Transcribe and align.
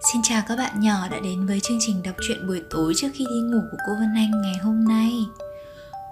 Xin 0.00 0.22
chào 0.22 0.42
các 0.48 0.56
bạn 0.56 0.80
nhỏ 0.80 1.08
đã 1.10 1.20
đến 1.20 1.46
với 1.46 1.60
chương 1.60 1.78
trình 1.80 2.02
đọc 2.02 2.14
truyện 2.28 2.46
buổi 2.46 2.62
tối 2.70 2.92
trước 2.96 3.08
khi 3.14 3.24
đi 3.28 3.40
ngủ 3.40 3.58
của 3.70 3.76
cô 3.86 3.94
Vân 3.94 4.14
Anh 4.16 4.30
ngày 4.42 4.56
hôm 4.62 4.84
nay. 4.84 5.26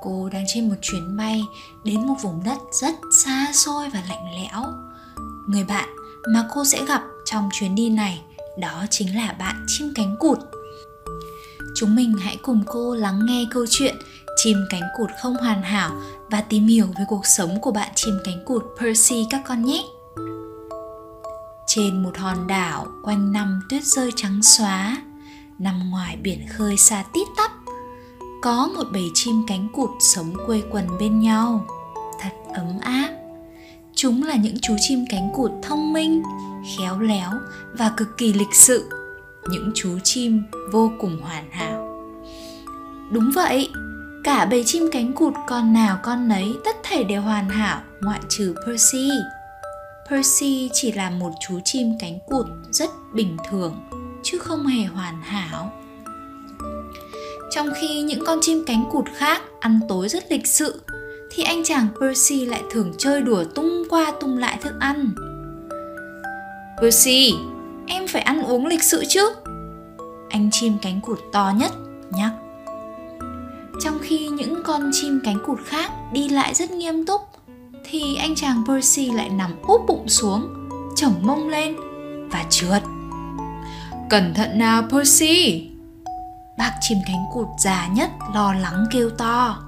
Cô 0.03 0.29
đang 0.33 0.45
trên 0.55 0.69
một 0.69 0.75
chuyến 0.83 1.17
bay 1.17 1.45
đến 1.85 2.07
một 2.07 2.15
vùng 2.23 2.43
đất 2.45 2.59
rất 2.73 2.95
xa 3.13 3.47
xôi 3.53 3.91
và 3.91 4.03
lạnh 4.09 4.25
lẽo. 4.35 4.63
Người 5.49 5.65
bạn 5.65 5.89
mà 6.35 6.49
cô 6.55 6.65
sẽ 6.65 6.85
gặp 6.85 7.03
trong 7.25 7.49
chuyến 7.53 7.75
đi 7.75 7.91
này 7.91 8.23
đó 8.59 8.85
chính 8.91 9.17
là 9.17 9.33
bạn 9.39 9.65
chim 9.67 9.93
cánh 9.95 10.17
cụt. 10.19 10.39
Chúng 11.75 11.95
mình 11.97 12.15
hãy 12.21 12.37
cùng 12.43 12.63
cô 12.67 12.95
lắng 12.95 13.27
nghe 13.27 13.47
câu 13.51 13.67
chuyện 13.71 13.97
chim 14.37 14.57
cánh 14.71 14.85
cụt 14.99 15.11
không 15.23 15.35
hoàn 15.35 15.63
hảo 15.63 16.03
và 16.31 16.41
tìm 16.41 16.67
hiểu 16.67 16.87
về 16.99 17.05
cuộc 17.09 17.27
sống 17.27 17.61
của 17.61 17.73
bạn 17.73 17.91
chim 17.95 18.15
cánh 18.25 18.45
cụt 18.45 18.65
Percy 18.81 19.27
các 19.31 19.43
con 19.47 19.65
nhé. 19.65 19.83
Trên 21.77 22.03
một 22.03 22.17
hòn 22.19 22.47
đảo 22.47 22.87
quanh 23.03 23.33
năm 23.33 23.61
tuyết 23.69 23.85
rơi 23.85 24.13
trắng 24.17 24.43
xóa, 24.43 24.97
nằm 25.59 25.91
ngoài 25.91 26.17
biển 26.23 26.47
khơi 26.49 26.77
xa 26.77 27.05
tít 27.13 27.29
tắp, 27.37 27.51
có 28.43 28.69
một 28.77 28.85
bầy 28.93 29.11
chim 29.15 29.43
cánh 29.47 29.69
cụt 29.73 29.91
sống 30.01 30.35
quây 30.47 30.65
quần 30.71 30.87
bên 31.01 31.21
nhau, 31.21 31.67
thật 32.21 32.31
ấm 32.55 32.79
áp. 32.81 33.09
Chúng 33.95 34.23
là 34.23 34.37
những 34.37 34.57
chú 34.63 34.77
chim 34.81 35.05
cánh 35.11 35.31
cụt 35.35 35.51
thông 35.63 35.93
minh, 35.93 36.23
khéo 36.79 36.99
léo 37.01 37.31
và 37.73 37.93
cực 37.97 38.19
kỳ 38.19 38.33
lịch 38.33 38.55
sự, 38.55 38.91
những 39.51 39.73
chú 39.75 39.99
chim 40.05 40.43
vô 40.73 40.93
cùng 41.01 41.21
hoàn 41.23 41.51
hảo. 41.51 42.07
Đúng 43.11 43.31
vậy, 43.35 43.71
cả 44.25 44.45
bầy 44.45 44.65
chim 44.65 44.89
cánh 44.93 45.13
cụt 45.13 45.35
con 45.49 45.73
nào 45.73 45.99
con 46.03 46.29
nấy 46.29 46.55
tất 46.65 46.77
thảy 46.83 47.05
đều 47.05 47.23
hoàn 47.23 47.49
hảo 47.49 47.81
ngoại 48.01 48.21
trừ 48.29 48.55
Percy. 48.67 49.11
Percy 50.11 50.71
chỉ 50.73 50.93
là 50.93 51.11
một 51.11 51.31
chú 51.41 51.61
chim 51.65 51.93
cánh 52.01 52.19
cụt 52.27 52.47
rất 52.71 52.91
bình 53.13 53.37
thường 53.51 53.75
chứ 54.23 54.39
không 54.39 54.67
hề 54.67 54.85
hoàn 54.85 55.23
hảo. 55.23 55.73
Trong 57.51 57.69
khi 57.81 58.03
những 58.03 58.25
con 58.27 58.39
chim 58.43 58.65
cánh 58.67 58.85
cụt 58.93 59.05
khác 59.15 59.43
ăn 59.61 59.81
tối 59.89 60.09
rất 60.09 60.25
lịch 60.31 60.47
sự 60.47 60.81
thì 61.31 61.43
anh 61.43 61.65
chàng 61.65 61.87
Percy 62.01 62.47
lại 62.47 62.63
thường 62.71 62.93
chơi 62.99 63.23
đùa 63.23 63.45
tung 63.45 63.83
qua 63.91 64.13
tung 64.21 64.39
lại 64.39 64.59
thức 64.63 64.75
ăn. 64.81 65.15
Percy, 66.83 67.35
em 67.87 68.09
phải 68.09 68.23
ăn 68.23 68.43
uống 68.43 68.67
lịch 68.67 68.83
sự 68.83 69.05
chứ? 69.09 69.35
Anh 70.31 70.49
chim 70.53 70.73
cánh 70.83 71.01
cụt 71.01 71.19
to 71.33 71.53
nhất 71.57 71.73
nhắc. 72.11 72.33
Trong 73.85 73.99
khi 74.03 74.29
những 74.29 74.63
con 74.63 74.91
chim 74.93 75.21
cánh 75.25 75.39
cụt 75.47 75.59
khác 75.65 75.91
đi 76.13 76.29
lại 76.29 76.55
rất 76.55 76.71
nghiêm 76.71 77.07
túc 77.07 77.21
thì 77.91 78.17
anh 78.17 78.35
chàng 78.35 78.63
Percy 78.69 79.11
lại 79.11 79.29
nằm 79.29 79.63
úp 79.63 79.81
bụng 79.87 80.09
xuống, 80.09 80.49
chổng 80.97 81.15
mông 81.23 81.49
lên 81.49 81.77
và 82.31 82.45
trượt. 82.51 82.83
Cẩn 84.11 84.35
thận 84.35 84.59
nào 84.59 84.83
Percy! 84.91 85.69
Bác 86.59 86.73
chim 86.81 86.99
cánh 87.07 87.25
cụt 87.33 87.47
già 87.59 87.89
nhất 87.95 88.11
lo 88.35 88.53
lắng 88.53 88.85
kêu 88.93 89.11
to. 89.11 89.59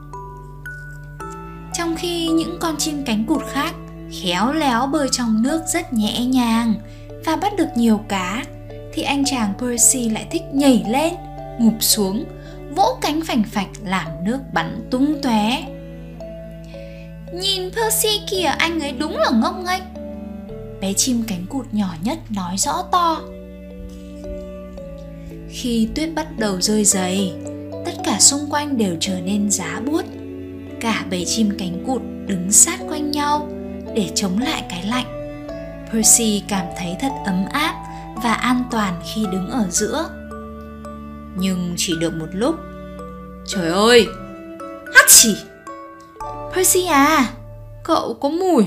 Trong 1.75 1.97
khi 1.99 2.29
những 2.29 2.59
con 2.61 2.77
chim 2.77 3.03
cánh 3.07 3.25
cụt 3.25 3.43
khác 3.53 3.75
khéo 4.23 4.53
léo 4.53 4.87
bơi 4.87 5.09
trong 5.13 5.43
nước 5.43 5.63
rất 5.73 5.93
nhẹ 5.93 6.25
nhàng 6.25 6.75
và 7.25 7.37
bắt 7.37 7.53
được 7.59 7.69
nhiều 7.77 8.01
cá 8.09 8.45
thì 8.93 9.03
anh 9.03 9.25
chàng 9.25 9.53
Percy 9.59 10.09
lại 10.09 10.27
thích 10.31 10.43
nhảy 10.53 10.85
lên, 10.89 11.15
ngụp 11.59 11.75
xuống, 11.81 12.25
vỗ 12.77 12.99
cánh 13.01 13.21
phành 13.27 13.43
phạch 13.43 13.69
làm 13.85 14.07
nước 14.25 14.39
bắn 14.53 14.89
tung 14.91 15.15
tóe. 15.23 15.65
Nhìn 17.33 17.71
Percy 17.71 18.21
kìa, 18.31 18.55
anh 18.59 18.81
ấy 18.81 18.93
đúng 18.93 19.17
là 19.17 19.31
ngốc 19.31 19.55
nghếch. 19.67 19.83
Bé 20.81 20.93
chim 20.93 21.23
cánh 21.29 21.47
cụt 21.49 21.67
nhỏ 21.73 21.95
nhất 22.03 22.19
nói 22.31 22.57
rõ 22.57 22.83
to. 22.93 23.21
Khi 25.51 25.89
tuyết 25.95 26.15
bắt 26.15 26.27
đầu 26.39 26.61
rơi 26.61 26.85
dày, 26.85 27.33
Tất 27.89 27.93
cả 28.05 28.21
xung 28.21 28.47
quanh 28.51 28.79
đều 28.79 28.97
trở 29.01 29.21
nên 29.21 29.51
giá 29.51 29.81
buốt. 29.87 30.05
Cả 30.81 31.05
bầy 31.11 31.25
chim 31.25 31.51
cánh 31.59 31.85
cụt 31.87 32.03
đứng 32.27 32.53
sát 32.53 32.81
quanh 32.89 33.11
nhau 33.11 33.49
Để 33.95 34.11
chống 34.15 34.39
lại 34.39 34.65
cái 34.71 34.85
lạnh. 34.87 35.07
Percy 35.93 36.43
cảm 36.49 36.67
thấy 36.79 36.97
thật 37.01 37.13
ấm 37.27 37.45
áp 37.53 37.75
và 38.23 38.33
an 38.33 38.65
toàn 38.71 39.01
khi 39.15 39.27
đứng 39.33 39.51
ở 39.51 39.67
giữa. 39.71 40.11
Nhưng 41.37 41.75
chỉ 41.77 41.95
được 42.01 42.15
một 42.15 42.29
lúc. 42.33 42.55
Trời 43.47 43.69
ơi! 43.69 44.07
Hắt 44.95 45.05
chỉ! 45.09 45.37
Percy 46.55 46.87
à, 46.87 47.33
cậu 47.85 48.15
có 48.21 48.29
mùi, 48.29 48.65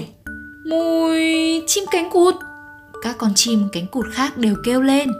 mùi 0.65 1.19
chim 1.67 1.83
cánh 1.91 2.09
cụt. 2.09 2.35
Các 3.01 3.15
con 3.17 3.31
chim 3.35 3.69
cánh 3.71 3.87
cụt 3.87 4.05
khác 4.13 4.37
đều 4.37 4.55
kêu 4.63 4.81
lên. 4.81 5.11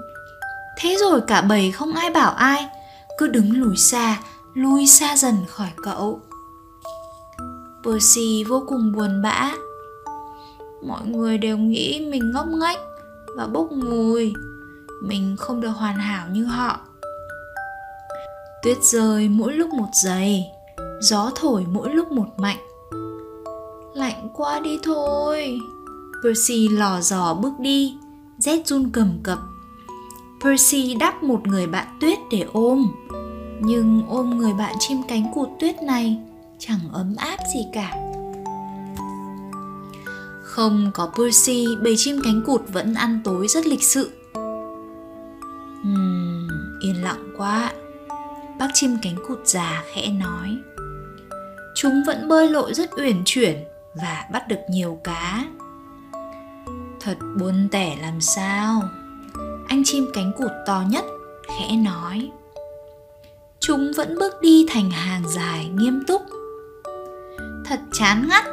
Thế 0.77 0.95
rồi 0.99 1.21
cả 1.27 1.41
bầy 1.41 1.71
không 1.71 1.93
ai 1.93 2.09
bảo 2.09 2.31
ai, 2.31 2.67
cứ 3.17 3.27
đứng 3.27 3.61
lùi 3.61 3.77
xa, 3.77 4.19
lui 4.53 4.87
xa 4.87 5.17
dần 5.17 5.35
khỏi 5.47 5.69
cậu. 5.83 6.21
Percy 7.83 8.43
vô 8.43 8.63
cùng 8.67 8.91
buồn 8.91 9.21
bã. 9.21 9.51
Mọi 10.83 11.01
người 11.05 11.37
đều 11.37 11.57
nghĩ 11.57 12.07
mình 12.11 12.31
ngốc 12.31 12.47
nghếch 12.47 12.79
và 13.37 13.47
bốc 13.47 13.71
mùi. 13.71 14.33
Mình 15.03 15.35
không 15.39 15.61
được 15.61 15.71
hoàn 15.71 15.95
hảo 15.95 16.27
như 16.31 16.45
họ. 16.45 16.79
Tuyết 18.63 18.77
rơi 18.83 19.29
mỗi 19.29 19.53
lúc 19.53 19.69
một 19.69 19.89
giây 20.03 20.45
gió 21.01 21.31
thổi 21.35 21.65
mỗi 21.71 21.89
lúc 21.93 22.11
một 22.11 22.27
mạnh. 22.37 22.57
Lạnh 23.93 24.29
quá 24.33 24.59
đi 24.59 24.79
thôi. 24.83 25.59
Percy 26.23 26.67
lò 26.67 27.01
dò 27.01 27.33
bước 27.33 27.59
đi 27.59 27.97
rét 28.37 28.67
run 28.67 28.89
cầm 28.93 29.19
cập. 29.23 29.39
Percy 30.43 30.95
đắp 30.95 31.23
một 31.23 31.47
người 31.47 31.67
bạn 31.67 31.87
tuyết 32.01 32.19
để 32.31 32.45
ôm. 32.53 32.91
Nhưng 33.59 34.03
ôm 34.09 34.37
người 34.37 34.53
bạn 34.53 34.75
chim 34.79 34.97
cánh 35.07 35.31
cụt 35.33 35.49
tuyết 35.59 35.83
này 35.83 36.17
chẳng 36.59 36.79
ấm 36.93 37.15
áp 37.17 37.37
gì 37.53 37.65
cả. 37.73 37.95
Không 40.43 40.91
có 40.93 41.11
percy 41.17 41.67
bầy 41.83 41.95
chim 41.97 42.19
cánh 42.23 42.41
cụt 42.45 42.61
vẫn 42.73 42.93
ăn 42.93 43.19
tối 43.23 43.47
rất 43.47 43.67
lịch 43.67 43.83
sự. 43.83 44.11
Uhm, 45.81 46.47
yên 46.81 47.03
lặng 47.03 47.33
quá. 47.37 47.71
Bác 48.59 48.67
chim 48.73 48.97
cánh 49.01 49.15
cụt 49.27 49.39
già 49.45 49.83
khẽ 49.93 50.07
nói 50.07 50.57
chúng 51.81 52.03
vẫn 52.03 52.27
bơi 52.27 52.49
lội 52.49 52.73
rất 52.73 52.89
uyển 52.97 53.21
chuyển 53.25 53.63
và 53.95 54.25
bắt 54.31 54.47
được 54.47 54.59
nhiều 54.69 54.99
cá. 55.03 55.45
Thật 56.99 57.15
buồn 57.39 57.67
tẻ 57.71 57.97
làm 58.01 58.21
sao? 58.21 58.83
Anh 59.67 59.83
chim 59.85 60.07
cánh 60.13 60.31
cụt 60.37 60.51
to 60.67 60.83
nhất 60.89 61.05
khẽ 61.47 61.75
nói. 61.75 62.29
Chúng 63.59 63.91
vẫn 63.97 64.15
bước 64.19 64.41
đi 64.41 64.65
thành 64.69 64.91
hàng 64.91 65.23
dài 65.27 65.69
nghiêm 65.73 66.03
túc. 66.07 66.21
Thật 67.65 67.79
chán 67.93 68.27
ngắt. 68.29 68.45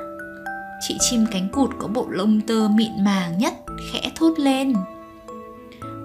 Chị 0.88 0.96
chim 1.00 1.26
cánh 1.32 1.48
cụt 1.48 1.70
có 1.78 1.88
bộ 1.88 2.06
lông 2.10 2.40
tơ 2.40 2.68
mịn 2.68 3.04
màng 3.04 3.38
nhất 3.38 3.54
khẽ 3.92 4.12
thốt 4.16 4.38
lên. 4.38 4.74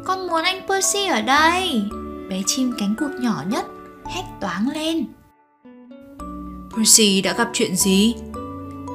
Con 0.06 0.28
muốn 0.28 0.44
anh 0.44 0.68
percy 0.68 1.06
ở 1.06 1.22
đây? 1.22 1.82
Bé 2.30 2.42
chim 2.46 2.74
cánh 2.80 2.96
cụt 2.96 3.12
nhỏ 3.12 3.44
nhất 3.48 3.66
hét 4.06 4.24
toáng 4.42 4.70
lên. 4.74 5.06
Percy 6.78 7.22
đã 7.22 7.34
gặp 7.34 7.50
chuyện 7.54 7.76
gì? 7.76 8.16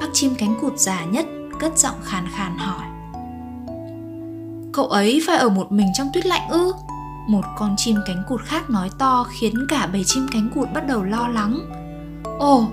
Bác 0.00 0.06
chim 0.12 0.34
cánh 0.38 0.54
cụt 0.60 0.78
già 0.78 1.04
nhất 1.04 1.26
cất 1.60 1.78
giọng 1.78 1.94
khàn 2.04 2.26
khàn 2.34 2.58
hỏi. 2.58 2.84
Cậu 4.72 4.86
ấy 4.86 5.22
phải 5.26 5.36
ở 5.36 5.48
một 5.48 5.72
mình 5.72 5.86
trong 5.94 6.08
tuyết 6.14 6.26
lạnh 6.26 6.48
ư? 6.48 6.72
Một 7.28 7.44
con 7.58 7.74
chim 7.76 7.96
cánh 8.06 8.22
cụt 8.28 8.40
khác 8.44 8.70
nói 8.70 8.90
to 8.98 9.26
khiến 9.30 9.54
cả 9.68 9.86
bầy 9.92 10.04
chim 10.04 10.26
cánh 10.32 10.50
cụt 10.54 10.68
bắt 10.74 10.86
đầu 10.86 11.02
lo 11.02 11.28
lắng. 11.28 11.60
Ồ, 12.38 12.66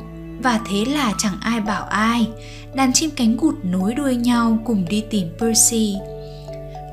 và 0.43 0.59
thế 0.69 0.85
là 0.85 1.13
chẳng 1.17 1.37
ai 1.41 1.59
bảo 1.59 1.83
ai. 1.83 2.27
Đàn 2.75 2.93
chim 2.93 3.09
cánh 3.15 3.37
cụt 3.37 3.55
nối 3.63 3.93
đuôi 3.93 4.15
nhau 4.15 4.57
cùng 4.65 4.85
đi 4.89 5.03
tìm 5.09 5.27
Percy. 5.39 5.95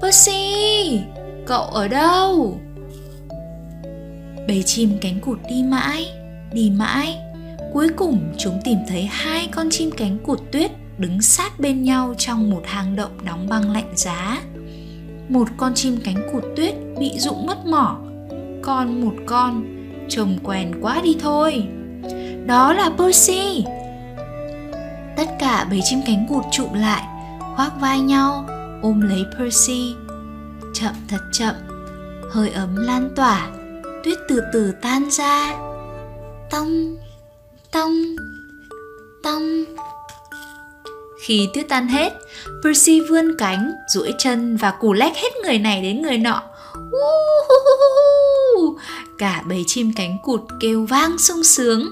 Percy, 0.02 1.00
cậu 1.46 1.62
ở 1.62 1.88
đâu? 1.88 2.60
Bầy 4.48 4.62
chim 4.66 4.90
cánh 5.00 5.20
cụt 5.20 5.38
đi 5.48 5.62
mãi, 5.62 6.06
đi 6.52 6.70
mãi 6.70 7.18
Cuối 7.72 7.88
cùng 7.96 8.32
chúng 8.38 8.60
tìm 8.64 8.78
thấy 8.88 9.02
hai 9.02 9.48
con 9.52 9.70
chim 9.70 9.90
cánh 9.96 10.18
cụt 10.18 10.40
tuyết 10.52 10.70
đứng 10.98 11.22
sát 11.22 11.60
bên 11.60 11.82
nhau 11.82 12.14
trong 12.18 12.50
một 12.50 12.62
hang 12.64 12.96
động 12.96 13.10
đóng 13.24 13.48
băng 13.48 13.70
lạnh 13.70 13.92
giá. 13.94 14.42
Một 15.28 15.48
con 15.56 15.74
chim 15.74 15.98
cánh 16.04 16.30
cụt 16.32 16.44
tuyết 16.56 16.74
bị 16.98 17.10
rụng 17.18 17.46
mất 17.46 17.66
mỏ, 17.66 17.98
còn 18.62 19.04
một 19.04 19.14
con 19.26 19.64
trông 20.08 20.38
quen 20.42 20.72
quá 20.82 21.00
đi 21.04 21.16
thôi. 21.20 21.64
Đó 22.46 22.72
là 22.72 22.90
Percy. 22.98 23.64
Tất 25.16 25.26
cả 25.38 25.66
bầy 25.70 25.80
chim 25.82 26.00
cánh 26.06 26.26
cụt 26.28 26.44
trụ 26.52 26.68
lại, 26.74 27.02
khoác 27.56 27.80
vai 27.80 28.00
nhau, 28.00 28.46
ôm 28.82 29.00
lấy 29.00 29.24
Percy. 29.38 29.94
Chậm 30.74 30.94
thật 31.08 31.20
chậm, 31.32 31.54
hơi 32.30 32.50
ấm 32.50 32.76
lan 32.76 33.10
tỏa, 33.16 33.50
tuyết 34.04 34.18
từ 34.28 34.42
từ 34.52 34.72
tan 34.82 35.10
ra. 35.10 35.54
Tông 36.50 36.96
tông 37.72 38.16
tông 39.22 39.64
khi 41.22 41.48
tuyết 41.54 41.68
tan 41.68 41.88
hết 41.88 42.12
percy 42.64 43.00
vươn 43.00 43.36
cánh 43.38 43.72
duỗi 43.94 44.14
chân 44.18 44.56
và 44.56 44.70
cù 44.70 44.92
lách 44.92 45.16
hết 45.16 45.30
người 45.44 45.58
này 45.58 45.82
đến 45.82 46.02
người 46.02 46.18
nọ 46.18 46.42
Cả 49.18 49.42
bầy 49.48 49.64
chim 49.66 49.92
cánh 49.96 50.18
cụt 50.22 50.40
kêu 50.60 50.86
vang 50.86 51.18
sung 51.18 51.44
sướng. 51.44 51.88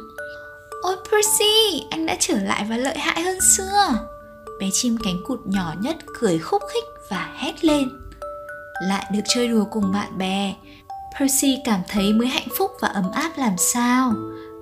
Ôi 0.83 0.97
Percy, 1.11 1.85
anh 1.91 2.07
đã 2.07 2.17
trở 2.21 2.35
lại 2.35 2.67
và 2.71 2.77
lợi 2.77 2.99
hại 2.99 3.23
hơn 3.23 3.39
xưa. 3.41 3.99
Bé 4.61 4.67
chim 4.73 4.97
cánh 5.05 5.23
cụt 5.27 5.41
nhỏ 5.45 5.75
nhất 5.81 5.97
cười 6.21 6.39
khúc 6.39 6.63
khích 6.73 6.85
và 7.11 7.35
hét 7.37 7.65
lên. 7.65 7.89
Lại 8.89 9.07
được 9.13 9.21
chơi 9.35 9.49
đùa 9.49 9.65
cùng 9.71 9.93
bạn 9.93 10.19
bè, 10.19 10.55
Percy 11.21 11.59
cảm 11.65 11.81
thấy 11.89 12.13
mới 12.13 12.29
hạnh 12.29 12.49
phúc 12.59 12.71
và 12.81 12.89
ấm 12.89 13.11
áp 13.11 13.33
làm 13.37 13.55
sao. 13.59 14.13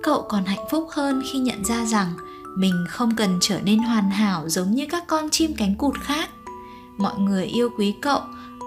Cậu 0.03 0.25
còn 0.29 0.45
hạnh 0.45 0.65
phúc 0.71 0.87
hơn 0.91 1.21
khi 1.31 1.39
nhận 1.39 1.65
ra 1.65 1.85
rằng 1.85 2.13
mình 2.57 2.85
không 2.89 3.15
cần 3.15 3.37
trở 3.41 3.59
nên 3.63 3.79
hoàn 3.79 4.09
hảo 4.09 4.49
giống 4.49 4.71
như 4.71 4.85
các 4.91 5.07
con 5.07 5.29
chim 5.29 5.53
cánh 5.57 5.75
cụt 5.75 5.95
khác. 6.01 6.29
Mọi 6.97 7.17
người 7.17 7.45
yêu 7.45 7.69
quý 7.77 7.95
cậu 8.01 8.19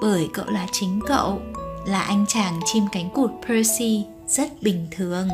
bởi 0.02 0.31
cậu 0.32 0.46
là 0.49 0.67
chính 0.73 1.00
cậu, 1.06 1.43
là 1.87 2.00
anh 2.00 2.25
chàng 2.29 2.61
chim 2.64 2.84
cánh 2.93 3.11
cụt 3.11 3.31
Percy 3.49 4.05
rất 4.29 4.62
bình 4.62 4.87
thường. 4.96 5.29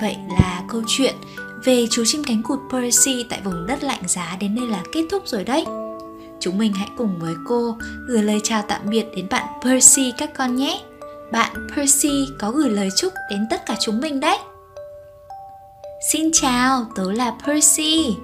Vậy 0.00 0.16
là 0.28 0.62
câu 0.68 0.82
chuyện 0.86 1.14
về 1.64 1.86
chú 1.90 2.02
chim 2.06 2.24
cánh 2.24 2.42
cụt 2.42 2.58
Percy 2.72 3.24
tại 3.30 3.40
vùng 3.44 3.66
đất 3.66 3.84
lạnh 3.84 4.02
giá 4.06 4.36
đến 4.40 4.54
đây 4.54 4.66
là 4.66 4.82
kết 4.92 5.02
thúc 5.10 5.22
rồi 5.26 5.44
đấy. 5.44 5.64
Chúng 6.40 6.58
mình 6.58 6.72
hãy 6.72 6.88
cùng 6.96 7.18
với 7.18 7.34
cô 7.48 7.76
gửi 8.08 8.22
lời 8.22 8.40
chào 8.44 8.62
tạm 8.68 8.80
biệt 8.90 9.06
đến 9.16 9.26
bạn 9.30 9.48
Percy 9.62 10.12
các 10.18 10.30
con 10.36 10.56
nhé. 10.56 10.80
Bạn 11.32 11.68
Percy 11.76 12.28
có 12.38 12.50
gửi 12.50 12.70
lời 12.70 12.88
chúc 12.96 13.12
đến 13.30 13.46
tất 13.50 13.66
cả 13.66 13.76
chúng 13.80 14.00
mình 14.00 14.20
đấy. 14.20 14.38
Xin 16.10 16.30
chào, 16.32 16.86
tớ 16.94 17.12
là 17.12 17.34
Percy. 17.46 18.16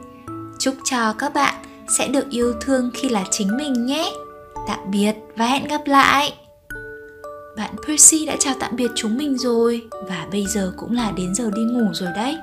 Chúc 0.58 0.74
cho 0.84 1.12
các 1.12 1.34
bạn 1.34 1.54
sẽ 1.98 2.08
được 2.08 2.30
yêu 2.30 2.54
thương 2.60 2.90
khi 2.94 3.08
là 3.08 3.24
chính 3.30 3.56
mình 3.56 3.86
nhé. 3.86 4.12
Tạm 4.68 4.78
biệt 4.90 5.14
và 5.36 5.46
hẹn 5.46 5.68
gặp 5.68 5.80
lại. 5.86 6.34
Bạn 7.56 7.74
Percy 7.86 8.26
đã 8.26 8.36
chào 8.38 8.54
tạm 8.60 8.76
biệt 8.76 8.90
chúng 8.94 9.16
mình 9.18 9.38
rồi 9.38 9.88
và 10.08 10.26
bây 10.32 10.46
giờ 10.46 10.72
cũng 10.76 10.92
là 10.92 11.10
đến 11.10 11.34
giờ 11.34 11.50
đi 11.56 11.62
ngủ 11.62 11.86
rồi 11.92 12.10
đấy. 12.16 12.36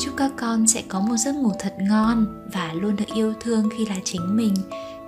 Chúc 0.00 0.14
các 0.16 0.30
con 0.36 0.66
sẽ 0.66 0.82
có 0.88 1.00
một 1.00 1.16
giấc 1.16 1.34
ngủ 1.34 1.52
thật 1.58 1.74
ngon 1.80 2.26
và 2.52 2.72
luôn 2.72 2.96
được 2.96 3.14
yêu 3.14 3.34
thương 3.40 3.68
khi 3.76 3.86
là 3.86 3.96
chính 4.04 4.36
mình. 4.36 4.54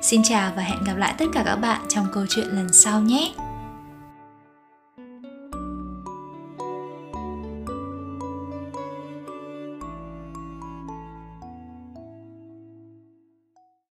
Xin 0.03 0.23
chào 0.25 0.53
và 0.57 0.63
hẹn 0.63 0.85
gặp 0.85 0.97
lại 0.97 1.15
tất 1.19 1.27
cả 1.33 1.43
các 1.47 1.57
bạn 1.57 1.81
trong 1.89 2.07
câu 2.13 2.27
chuyện 2.29 2.49
lần 2.49 2.73
sau 2.73 3.01
nhé. 3.01 3.33